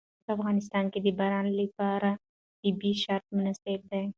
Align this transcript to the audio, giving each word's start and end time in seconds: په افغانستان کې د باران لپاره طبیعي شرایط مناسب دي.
په 0.23 0.29
افغانستان 0.35 0.85
کې 0.91 0.99
د 1.01 1.07
باران 1.19 1.47
لپاره 1.61 2.09
طبیعي 2.61 2.93
شرایط 3.03 3.25
مناسب 3.37 3.79
دي. 3.91 4.03